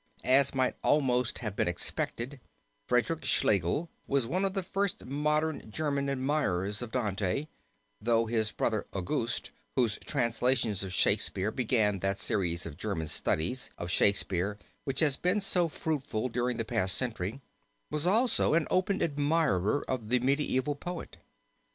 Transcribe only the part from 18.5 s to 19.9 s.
an open admirer